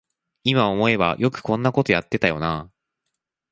[0.45, 2.73] いま思えばよくこんなことやってたよなあ